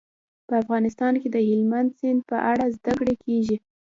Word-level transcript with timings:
په 0.47 0.53
افغانستان 0.63 1.13
کې 1.21 1.27
د 1.31 1.37
هلمند 1.49 1.89
سیند 1.97 2.21
په 2.29 2.37
اړه 2.51 2.65
زده 2.77 2.91
کړه 2.99 3.15
کېږي. 3.23 3.57